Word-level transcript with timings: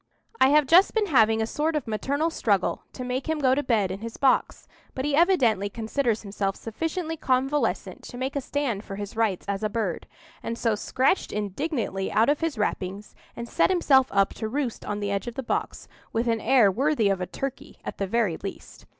"I 0.39 0.49
have 0.49 0.65
just 0.65 0.95
been 0.95 1.05
having 1.05 1.43
a 1.43 1.45
sort 1.45 1.75
of 1.75 1.85
maternal 1.87 2.31
struggle 2.31 2.85
to 2.93 3.03
make 3.03 3.29
him 3.29 3.37
go 3.37 3.53
to 3.53 3.61
bed 3.61 3.91
in 3.91 3.99
his 3.99 4.17
box; 4.17 4.67
but 4.95 5.05
he 5.05 5.15
evidently 5.15 5.69
considers 5.69 6.23
himself 6.23 6.55
sufficiently 6.55 7.15
convalescent 7.17 8.01
to 8.05 8.17
make 8.17 8.35
a 8.35 8.41
stand 8.41 8.83
for 8.83 8.95
his 8.95 9.15
rights 9.15 9.45
as 9.47 9.61
a 9.61 9.69
bird, 9.69 10.07
and 10.41 10.57
so 10.57 10.73
scratched 10.73 11.31
indignantly 11.31 12.11
out 12.11 12.29
of 12.29 12.39
his 12.41 12.57
wrappings, 12.57 13.13
and 13.35 13.47
set 13.47 13.69
himself 13.69 14.07
up 14.09 14.33
to 14.33 14.47
roost 14.49 14.83
on 14.83 15.01
the 15.01 15.11
edge 15.11 15.27
of 15.27 15.35
the 15.35 15.43
box, 15.43 15.87
with 16.11 16.27
an 16.27 16.41
air 16.41 16.71
worthy 16.71 17.07
of 17.09 17.21
a 17.21 17.27
turkey, 17.27 17.77
at 17.85 17.99
the 17.99 18.07
very 18.07 18.37
least. 18.37 18.87